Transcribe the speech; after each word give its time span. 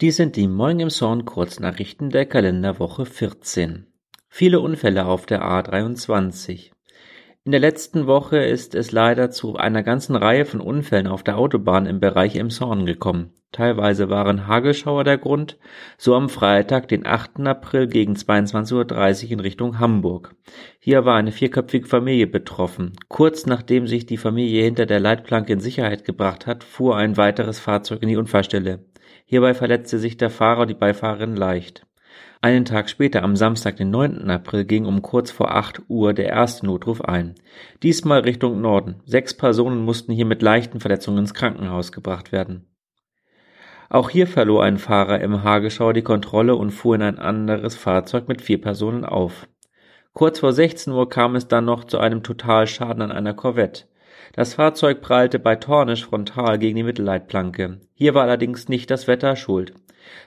Dies 0.00 0.16
sind 0.16 0.36
die 0.36 0.48
Morgen 0.48 0.80
im 0.80 0.88
Zorn 0.88 1.26
Kurznachrichten 1.26 2.08
der 2.08 2.24
Kalenderwoche 2.24 3.04
14. 3.04 3.86
Viele 4.30 4.60
Unfälle 4.60 5.04
auf 5.04 5.26
der 5.26 5.42
A23. 5.42 6.70
In 7.44 7.52
der 7.52 7.60
letzten 7.60 8.06
Woche 8.06 8.38
ist 8.38 8.74
es 8.74 8.92
leider 8.92 9.30
zu 9.30 9.56
einer 9.56 9.82
ganzen 9.82 10.16
Reihe 10.16 10.46
von 10.46 10.62
Unfällen 10.62 11.06
auf 11.06 11.22
der 11.22 11.36
Autobahn 11.36 11.84
im 11.84 12.00
Bereich 12.00 12.36
Emshorn 12.36 12.86
gekommen. 12.86 13.34
Teilweise 13.52 14.08
waren 14.08 14.46
Hagelschauer 14.46 15.04
der 15.04 15.18
Grund, 15.18 15.58
so 15.98 16.14
am 16.14 16.30
Freitag, 16.30 16.88
den 16.88 17.04
8. 17.04 17.40
April 17.40 17.86
gegen 17.86 18.14
22.30 18.14 19.24
Uhr 19.26 19.32
in 19.32 19.40
Richtung 19.40 19.78
Hamburg. 19.80 20.34
Hier 20.78 21.04
war 21.04 21.16
eine 21.18 21.32
vierköpfige 21.32 21.86
Familie 21.86 22.26
betroffen. 22.26 22.94
Kurz 23.08 23.44
nachdem 23.44 23.86
sich 23.86 24.06
die 24.06 24.16
Familie 24.16 24.64
hinter 24.64 24.86
der 24.86 25.00
Leitplanke 25.00 25.52
in 25.52 25.60
Sicherheit 25.60 26.06
gebracht 26.06 26.46
hat, 26.46 26.64
fuhr 26.64 26.96
ein 26.96 27.18
weiteres 27.18 27.60
Fahrzeug 27.60 28.00
in 28.02 28.08
die 28.08 28.16
Unfallstelle. 28.16 28.86
Hierbei 29.30 29.54
verletzte 29.54 30.00
sich 30.00 30.16
der 30.16 30.28
Fahrer 30.28 30.62
und 30.62 30.70
die 30.70 30.74
Beifahrerin 30.74 31.36
leicht. 31.36 31.86
Einen 32.40 32.64
Tag 32.64 32.90
später, 32.90 33.22
am 33.22 33.36
Samstag, 33.36 33.76
den 33.76 33.88
9. 33.88 34.28
April, 34.28 34.64
ging 34.64 34.86
um 34.86 35.02
kurz 35.02 35.30
vor 35.30 35.54
8 35.54 35.82
Uhr 35.86 36.14
der 36.14 36.26
erste 36.26 36.66
Notruf 36.66 37.00
ein. 37.00 37.36
Diesmal 37.84 38.22
Richtung 38.22 38.60
Norden. 38.60 38.96
Sechs 39.04 39.32
Personen 39.32 39.84
mussten 39.84 40.10
hier 40.10 40.26
mit 40.26 40.42
leichten 40.42 40.80
Verletzungen 40.80 41.18
ins 41.18 41.32
Krankenhaus 41.32 41.92
gebracht 41.92 42.32
werden. 42.32 42.66
Auch 43.88 44.10
hier 44.10 44.26
verlor 44.26 44.64
ein 44.64 44.78
Fahrer 44.78 45.20
im 45.20 45.44
Hageschau 45.44 45.92
die 45.92 46.02
Kontrolle 46.02 46.56
und 46.56 46.72
fuhr 46.72 46.96
in 46.96 47.02
ein 47.02 47.20
anderes 47.20 47.76
Fahrzeug 47.76 48.26
mit 48.26 48.42
vier 48.42 48.60
Personen 48.60 49.04
auf. 49.04 49.46
Kurz 50.12 50.40
vor 50.40 50.52
16 50.52 50.92
Uhr 50.92 51.08
kam 51.08 51.36
es 51.36 51.46
dann 51.46 51.66
noch 51.66 51.84
zu 51.84 52.00
einem 52.00 52.24
Totalschaden 52.24 53.00
an 53.00 53.12
einer 53.12 53.34
Corvette. 53.34 53.84
Das 54.32 54.54
Fahrzeug 54.54 55.00
prallte 55.00 55.38
bei 55.38 55.56
Tornisch 55.56 56.04
frontal 56.04 56.58
gegen 56.58 56.76
die 56.76 56.82
Mittelleitplanke. 56.84 57.80
Hier 57.94 58.14
war 58.14 58.22
allerdings 58.22 58.68
nicht 58.68 58.90
das 58.90 59.08
Wetter 59.08 59.34
schuld. 59.36 59.74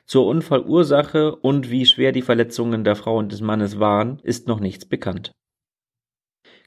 Zur 0.06 0.28
Unfallursache 0.28 1.36
und 1.36 1.70
wie 1.70 1.86
schwer 1.86 2.12
die 2.12 2.22
Verletzungen 2.22 2.84
der 2.84 2.96
Frau 2.96 3.18
und 3.18 3.32
des 3.32 3.42
Mannes 3.42 3.80
waren, 3.80 4.20
ist 4.24 4.48
noch 4.48 4.60
nichts 4.60 4.86
bekannt. 4.86 5.32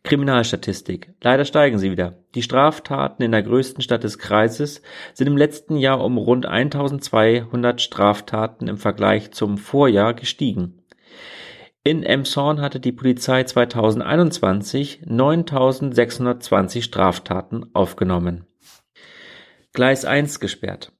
Kriminalstatistik. 0.02 1.14
Leider 1.20 1.44
steigen 1.44 1.78
sie 1.78 1.90
wieder. 1.90 2.24
Die 2.34 2.42
Straftaten 2.42 3.22
in 3.22 3.32
der 3.32 3.42
größten 3.42 3.82
Stadt 3.82 4.04
des 4.04 4.18
Kreises 4.18 4.80
sind 5.14 5.26
im 5.26 5.36
letzten 5.36 5.76
Jahr 5.76 6.02
um 6.02 6.16
rund 6.16 6.46
1200 6.46 7.80
Straftaten 7.80 8.68
im 8.68 8.78
Vergleich 8.78 9.32
zum 9.32 9.58
Vorjahr 9.58 10.14
gestiegen. 10.14 10.85
In 11.86 12.02
Emshorn 12.02 12.60
hatte 12.60 12.80
die 12.80 12.90
Polizei 12.90 13.44
2021 13.44 15.02
9.620 15.06 16.82
Straftaten 16.82 17.66
aufgenommen. 17.74 18.44
Gleis 19.72 20.04
1 20.04 20.40
gesperrt. 20.40 20.90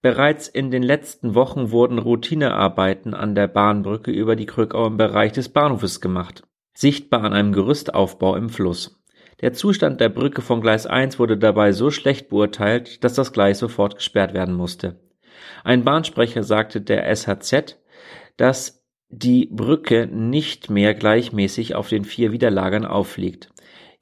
Bereits 0.00 0.48
in 0.48 0.70
den 0.70 0.82
letzten 0.82 1.34
Wochen 1.34 1.72
wurden 1.72 1.98
Routinearbeiten 1.98 3.12
an 3.12 3.34
der 3.34 3.48
Bahnbrücke 3.48 4.12
über 4.12 4.34
die 4.34 4.46
Krückau 4.46 4.86
im 4.86 4.96
Bereich 4.96 5.32
des 5.32 5.50
Bahnhofes 5.50 6.00
gemacht, 6.00 6.42
sichtbar 6.72 7.22
an 7.22 7.34
einem 7.34 7.52
Gerüstaufbau 7.52 8.34
im 8.36 8.48
Fluss. 8.48 9.04
Der 9.42 9.52
Zustand 9.52 10.00
der 10.00 10.08
Brücke 10.08 10.40
von 10.40 10.62
Gleis 10.62 10.86
1 10.86 11.18
wurde 11.18 11.36
dabei 11.36 11.72
so 11.72 11.90
schlecht 11.90 12.30
beurteilt, 12.30 13.04
dass 13.04 13.12
das 13.12 13.34
Gleis 13.34 13.58
sofort 13.58 13.96
gesperrt 13.96 14.32
werden 14.32 14.54
musste. 14.54 14.98
Ein 15.64 15.84
Bahnsprecher 15.84 16.44
sagte 16.44 16.80
der 16.80 17.14
SHZ, 17.14 17.78
dass 18.38 18.83
die 19.08 19.46
Brücke 19.46 20.06
nicht 20.06 20.70
mehr 20.70 20.94
gleichmäßig 20.94 21.74
auf 21.74 21.88
den 21.88 22.04
vier 22.04 22.32
Widerlagern 22.32 22.84
aufliegt. 22.84 23.50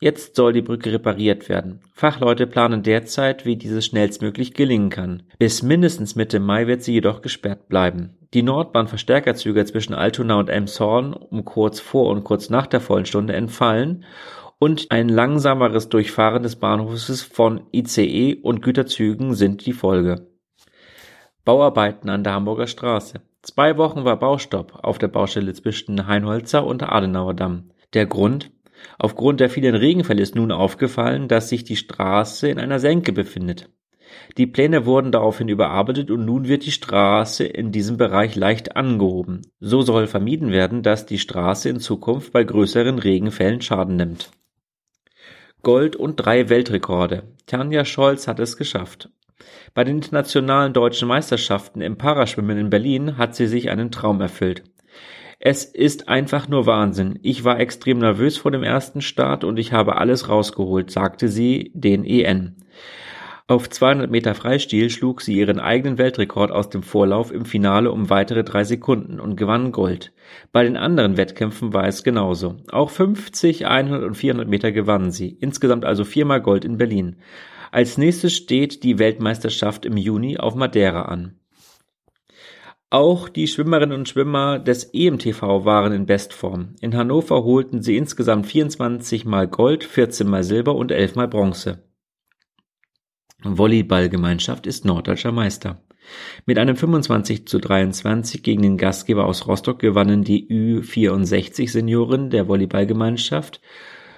Jetzt 0.00 0.34
soll 0.34 0.53
die 0.53 0.62
Brücke 0.62 0.92
repariert 0.92 1.48
werden. 1.48 1.78
Fachleute 1.92 2.48
planen 2.48 2.83
derzeit, 2.83 3.47
wie 3.47 3.55
dieses 3.55 3.86
schnellstmöglich 3.86 4.53
gelingen 4.53 4.91
kann. 4.91 5.22
Bis 5.39 5.62
mindestens 5.62 6.17
Mitte 6.17 6.41
Mai 6.41 6.67
wird 6.67 6.83
sie 6.83 6.94
jedoch 6.94 7.22
gesperrt 7.22 7.69
bleiben. 7.69 8.17
Die 8.34 8.42
Nordbahn-Verstärkerzüge 8.42 9.64
zwischen 9.64 9.94
Altona 9.94 10.41
und 10.41 10.50
Elmshorn 10.50 11.12
um 11.12 11.44
kurz 11.44 11.78
vor 11.78 12.11
und 12.11 12.25
kurz 12.25 12.50
nach 12.50 12.66
der 12.66 12.81
vollen 12.81 13.06
Stunde 13.06 13.34
entfallen 13.34 14.05
und 14.59 14.91
ein 14.91 15.09
langsameres 15.09 15.88
Durchfahren 15.88 16.43
des 16.43 16.56
Bahnhofes 16.56 17.22
von 17.22 17.62
ICE 17.72 18.41
und 18.43 18.62
Güterzügen 18.62 19.34
sind 19.34 19.66
die 19.66 19.72
Folge. 19.72 20.31
Bauarbeiten 21.44 22.08
an 22.08 22.22
der 22.22 22.34
Hamburger 22.34 22.69
Straße. 22.69 23.20
Zwei 23.42 23.76
Wochen 23.76 24.04
war 24.04 24.16
Baustopp 24.16 24.78
auf 24.84 24.98
der 24.98 25.08
Baustelle 25.08 25.53
zwischen 25.54 26.06
Heinholzer 26.06 26.64
und 26.64 26.84
Adenauer 26.84 27.34
Damm. 27.34 27.70
Der 27.94 28.06
Grund? 28.06 28.53
Aufgrund 28.98 29.41
der 29.41 29.50
vielen 29.50 29.75
Regenfälle 29.75 30.22
ist 30.22 30.36
nun 30.36 30.52
aufgefallen, 30.52 31.26
dass 31.26 31.48
sich 31.48 31.64
die 31.64 31.76
Straße 31.76 32.48
in 32.48 32.60
einer 32.60 32.78
Senke 32.78 33.12
befindet. 33.12 33.69
Die 34.36 34.47
Pläne 34.47 34.86
wurden 34.86 35.10
daraufhin 35.10 35.48
überarbeitet 35.48 36.10
und 36.10 36.25
nun 36.25 36.47
wird 36.47 36.64
die 36.64 36.70
Straße 36.70 37.44
in 37.44 37.72
diesem 37.72 37.97
Bereich 37.97 38.36
leicht 38.36 38.76
angehoben. 38.76 39.42
So 39.58 39.82
soll 39.82 40.06
vermieden 40.06 40.52
werden, 40.52 40.82
dass 40.82 41.06
die 41.06 41.19
Straße 41.19 41.69
in 41.69 41.81
Zukunft 41.81 42.32
bei 42.32 42.44
größeren 42.44 42.98
Regenfällen 42.98 43.62
Schaden 43.62 43.97
nimmt. 43.97 44.31
Gold 45.62 45.97
und 45.97 46.16
drei 46.16 46.48
Weltrekorde. 46.48 47.25
Tanja 47.47 47.84
Scholz 47.84 48.28
hat 48.28 48.38
es 48.41 48.56
geschafft. 48.56 49.10
Bei 49.75 49.84
den 49.84 49.97
internationalen 49.97 50.72
deutschen 50.72 51.08
Meisterschaften 51.08 51.80
im 51.80 51.97
Paraschwimmen 51.97 52.58
in 52.58 52.70
Berlin 52.70 53.16
hat 53.19 53.34
sie 53.34 53.47
sich 53.47 53.70
einen 53.70 53.91
Traum 53.91 54.20
erfüllt. 54.20 54.64
Es 55.38 55.64
ist 55.64 56.08
einfach 56.08 56.47
nur 56.47 56.66
Wahnsinn. 56.66 57.19
Ich 57.22 57.42
war 57.42 57.58
extrem 57.58 57.98
nervös 57.98 58.36
vor 58.36 58.52
dem 58.52 58.62
ersten 58.62 59.00
Start 59.00 59.42
und 59.42 59.58
ich 59.58 59.72
habe 59.72 59.97
alles 59.97 60.28
rausgeholt, 60.28 60.91
sagte 60.91 61.26
sie 61.28 61.72
den 61.75 62.04
EN. 62.04 62.56
Auf 63.48 63.69
200 63.69 64.08
Meter 64.08 64.36
Freistil 64.36 64.88
schlug 64.88 65.20
sie 65.20 65.34
ihren 65.34 65.58
eigenen 65.58 65.98
Weltrekord 65.98 66.52
aus 66.52 66.70
dem 66.70 66.84
Vorlauf 66.84 67.32
im 67.32 67.44
Finale 67.44 67.91
um 67.91 68.08
weitere 68.08 68.44
drei 68.44 68.62
Sekunden 68.62 69.19
und 69.19 69.36
gewann 69.36 69.72
Gold. 69.72 70.12
Bei 70.52 70.62
den 70.62 70.76
anderen 70.76 71.16
Wettkämpfen 71.16 71.75
war 71.75 71.88
es 71.88 72.04
genauso. 72.04 72.58
Auch 72.70 72.91
50, 72.91 73.66
100 73.66 74.04
und 74.04 74.14
400 74.14 74.48
Meter 74.48 74.70
gewannen 74.70 75.10
sie. 75.10 75.36
Insgesamt 75.41 75.84
also 75.84 76.04
viermal 76.04 76.41
Gold 76.41 76.64
in 76.64 76.78
Berlin. 76.78 77.16
Als 77.72 77.97
nächstes 77.97 78.37
steht 78.37 78.84
die 78.84 78.99
Weltmeisterschaft 78.99 79.87
im 79.87 79.97
Juni 79.97 80.37
auf 80.37 80.55
Madeira 80.55 81.06
an. 81.06 81.41
Auch 82.91 83.31
die 83.31 83.47
Schwimmerinnen 83.49 83.99
und 83.99 84.10
Schwimmer 84.10 84.59
des 84.59 84.91
EMTV 84.93 85.65
waren 85.65 85.94
in 85.94 86.05
Bestform. 86.05 86.77
In 86.82 86.94
Hannover 86.94 87.44
holten 87.44 87.81
sie 87.81 87.97
insgesamt 87.97 88.47
24 88.47 89.25
mal 89.25 89.49
Gold, 89.49 89.84
14 89.84 90.28
mal 90.28 90.44
Silber 90.44 90.75
und 90.75 90.91
11 90.91 91.15
mal 91.15 91.28
Bronze. 91.28 91.82
Volleyballgemeinschaft 93.43 94.66
ist 94.66 94.84
norddeutscher 94.84 95.32
Meister. 95.32 95.82
Mit 96.44 96.59
einem 96.59 96.77
25 96.77 97.49
zu 97.49 97.59
23 97.59 98.43
gegen 98.43 98.61
den 98.61 98.77
Gastgeber 98.77 99.25
aus 99.25 99.47
Rostock 99.47 99.78
gewannen 99.78 100.25
die 100.25 100.47
Ü64 100.47 101.71
Senioren 101.71 102.28
der 102.28 102.49
Volleyballgemeinschaft 102.49 103.62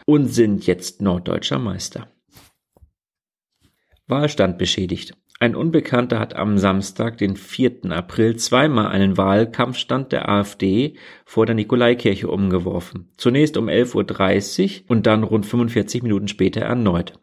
und 0.07 0.27
sind 0.27 0.67
jetzt 0.67 1.01
norddeutscher 1.01 1.61
Meister. 1.61 2.09
Wahlstand 4.07 4.59
beschädigt. 4.59 5.15
Ein 5.41 5.57
Unbekannter 5.57 6.21
hat 6.21 6.37
am 6.37 6.59
Samstag, 6.59 7.19
den 7.19 7.37
4. 7.37 7.91
April, 7.91 8.37
zweimal 8.37 8.87
einen 8.87 9.17
Wahlkampfstand 9.17 10.13
der 10.13 10.29
AfD 10.29 10.97
vor 11.25 11.45
der 11.45 11.55
Nikolaikirche 11.55 12.29
umgeworfen. 12.29 13.11
Zunächst 13.17 13.57
um 13.57 13.69
11.30 13.69 14.83
Uhr 14.83 14.91
und 14.91 15.07
dann 15.07 15.23
rund 15.23 15.45
45 15.45 16.03
Minuten 16.03 16.29
später 16.29 16.61
erneut. 16.61 17.15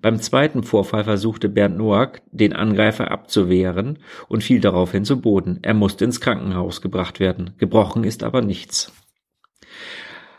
Beim 0.00 0.18
zweiten 0.18 0.62
Vorfall 0.62 1.04
versuchte 1.04 1.48
Bernd 1.48 1.76
Noack, 1.76 2.22
den 2.30 2.52
Angreifer 2.52 3.10
abzuwehren 3.10 3.98
und 4.28 4.42
fiel 4.42 4.60
daraufhin 4.60 5.04
zu 5.04 5.20
Boden. 5.20 5.58
Er 5.62 5.74
musste 5.74 6.04
ins 6.04 6.20
Krankenhaus 6.20 6.80
gebracht 6.80 7.20
werden. 7.20 7.54
Gebrochen 7.58 8.04
ist 8.04 8.22
aber 8.22 8.42
nichts. 8.42 8.92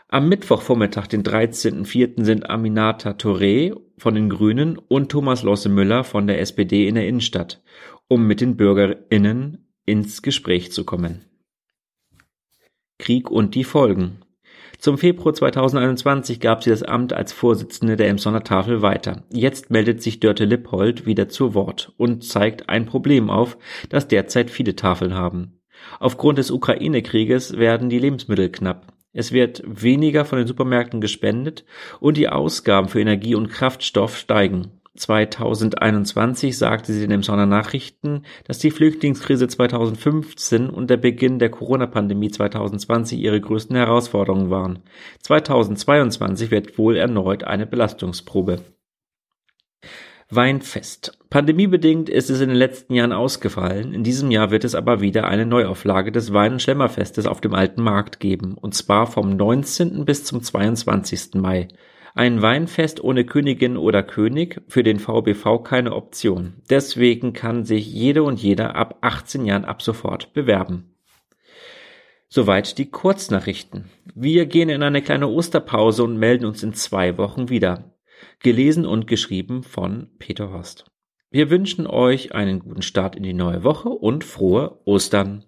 Am 0.08 0.28
Mittwochvormittag, 0.28 1.06
den 1.06 1.22
13.04. 1.22 2.24
sind 2.24 2.48
Aminata 2.48 3.10
Touré 3.10 3.76
von 3.98 4.14
den 4.14 4.28
Grünen 4.28 4.78
und 4.78 5.10
Thomas 5.10 5.42
Losse 5.42 5.68
Müller 5.68 6.04
von 6.04 6.26
der 6.26 6.40
SPD 6.40 6.88
in 6.88 6.94
der 6.94 7.06
Innenstadt, 7.06 7.62
um 8.08 8.26
mit 8.26 8.40
den 8.40 8.56
BürgerInnen 8.56 9.68
ins 9.86 10.22
Gespräch 10.22 10.72
zu 10.72 10.84
kommen. 10.84 11.24
Krieg 12.98 13.30
und 13.30 13.54
die 13.54 13.64
Folgen. 13.64 14.18
Zum 14.78 14.96
Februar 14.96 15.34
2021 15.34 16.38
gab 16.38 16.62
sie 16.62 16.70
das 16.70 16.84
Amt 16.84 17.12
als 17.12 17.32
Vorsitzende 17.32 17.96
der 17.96 18.08
Emsonner 18.08 18.44
Tafel 18.44 18.80
weiter. 18.80 19.24
Jetzt 19.32 19.70
meldet 19.70 20.02
sich 20.02 20.20
Dörte 20.20 20.44
Lippold 20.44 21.04
wieder 21.04 21.28
zu 21.28 21.54
Wort 21.54 21.92
und 21.96 22.22
zeigt 22.24 22.68
ein 22.68 22.86
Problem 22.86 23.28
auf, 23.28 23.58
das 23.88 24.06
derzeit 24.06 24.50
viele 24.50 24.76
Tafeln 24.76 25.14
haben. 25.14 25.60
Aufgrund 25.98 26.38
des 26.38 26.50
Ukraine-Krieges 26.50 27.56
werden 27.56 27.88
die 27.88 27.98
Lebensmittel 27.98 28.50
knapp. 28.50 28.97
Es 29.18 29.32
wird 29.32 29.64
weniger 29.66 30.24
von 30.24 30.38
den 30.38 30.46
Supermärkten 30.46 31.00
gespendet 31.00 31.64
und 31.98 32.16
die 32.16 32.28
Ausgaben 32.28 32.86
für 32.86 33.00
Energie 33.00 33.34
und 33.34 33.48
Kraftstoff 33.48 34.16
steigen. 34.16 34.80
2021 34.94 36.56
sagte 36.56 36.92
sie 36.92 37.02
in 37.02 37.10
den 37.10 37.16
Emsonner 37.16 37.44
Nachrichten, 37.44 38.22
dass 38.44 38.60
die 38.60 38.70
Flüchtlingskrise 38.70 39.48
2015 39.48 40.70
und 40.70 40.88
der 40.88 40.98
Beginn 40.98 41.40
der 41.40 41.50
Corona-Pandemie 41.50 42.30
2020 42.30 43.18
ihre 43.18 43.40
größten 43.40 43.74
Herausforderungen 43.74 44.50
waren. 44.50 44.84
2022 45.22 46.52
wird 46.52 46.78
wohl 46.78 46.96
erneut 46.96 47.42
eine 47.42 47.66
Belastungsprobe. 47.66 48.60
Weinfest. 50.30 51.18
Pandemiebedingt 51.30 52.10
ist 52.10 52.28
es 52.28 52.42
in 52.42 52.50
den 52.50 52.58
letzten 52.58 52.92
Jahren 52.92 53.12
ausgefallen. 53.12 53.94
In 53.94 54.04
diesem 54.04 54.30
Jahr 54.30 54.50
wird 54.50 54.64
es 54.64 54.74
aber 54.74 55.00
wieder 55.00 55.26
eine 55.26 55.46
Neuauflage 55.46 56.12
des 56.12 56.34
Wein- 56.34 56.52
und 56.52 56.62
Schlemmerfestes 56.62 57.26
auf 57.26 57.40
dem 57.40 57.54
Alten 57.54 57.82
Markt 57.82 58.20
geben. 58.20 58.58
Und 58.58 58.74
zwar 58.74 59.06
vom 59.06 59.36
19. 59.36 60.04
bis 60.04 60.24
zum 60.24 60.42
22. 60.42 61.36
Mai. 61.36 61.68
Ein 62.14 62.42
Weinfest 62.42 63.02
ohne 63.02 63.24
Königin 63.24 63.78
oder 63.78 64.02
König 64.02 64.60
für 64.68 64.82
den 64.82 64.98
VBV 64.98 65.62
keine 65.62 65.94
Option. 65.94 66.60
Deswegen 66.68 67.32
kann 67.32 67.64
sich 67.64 67.90
jede 67.90 68.22
und 68.22 68.38
jeder 68.38 68.76
ab 68.76 68.98
18 69.00 69.46
Jahren 69.46 69.64
ab 69.64 69.80
sofort 69.80 70.34
bewerben. 70.34 70.94
Soweit 72.28 72.76
die 72.76 72.90
Kurznachrichten. 72.90 73.86
Wir 74.14 74.44
gehen 74.44 74.68
in 74.68 74.82
eine 74.82 75.00
kleine 75.00 75.28
Osterpause 75.28 76.04
und 76.04 76.18
melden 76.18 76.44
uns 76.44 76.62
in 76.62 76.74
zwei 76.74 77.16
Wochen 77.16 77.48
wieder. 77.48 77.94
Gelesen 78.40 78.86
und 78.86 79.06
geschrieben 79.06 79.62
von 79.62 80.10
Peter 80.18 80.50
Horst. 80.50 80.86
Wir 81.30 81.50
wünschen 81.50 81.86
euch 81.86 82.32
einen 82.32 82.60
guten 82.60 82.82
Start 82.82 83.14
in 83.14 83.22
die 83.22 83.34
neue 83.34 83.62
Woche 83.64 83.90
und 83.90 84.24
frohe 84.24 84.80
Ostern. 84.84 85.44